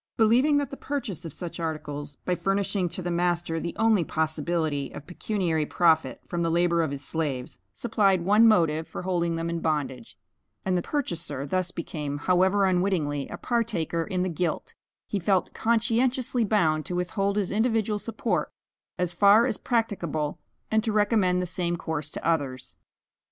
Believing 0.17 0.57
that 0.57 0.71
the 0.71 0.77
purchase 0.77 1.25
of 1.25 1.31
such 1.31 1.59
articles, 1.59 2.15
by 2.25 2.33
furnishing 2.33 2.89
to 2.89 3.03
the 3.03 3.11
master 3.11 3.59
the 3.59 3.75
only 3.77 4.03
possibility 4.03 4.89
of 4.91 5.05
pecuniary 5.05 5.67
profit 5.67 6.21
from 6.27 6.41
the 6.41 6.49
labor 6.49 6.81
of 6.81 6.89
his 6.89 7.03
slaves, 7.05 7.59
supplied 7.71 8.25
one 8.25 8.47
motive 8.47 8.87
for 8.87 9.03
holding 9.03 9.35
them 9.35 9.47
in 9.47 9.59
bondage, 9.59 10.17
and 10.65 10.75
that 10.75 10.81
the 10.81 10.87
purchaser 10.87 11.45
thus 11.45 11.69
became, 11.69 12.17
however 12.17 12.65
unwittingly, 12.65 13.27
a 13.29 13.37
partaker 13.37 14.03
in 14.03 14.23
the 14.23 14.29
guilt, 14.29 14.73
he 15.07 15.19
felt 15.19 15.53
conscientiously 15.53 16.43
bound 16.43 16.83
to 16.87 16.95
withhold 16.95 17.37
his 17.37 17.51
individual 17.51 17.99
support 17.99 18.51
as 18.97 19.13
far 19.13 19.45
as 19.45 19.55
practicable, 19.57 20.39
and 20.71 20.83
to 20.83 20.91
recommend 20.91 21.43
the 21.43 21.45
same 21.45 21.75
course 21.77 22.09
to 22.09 22.27
others. 22.27 22.75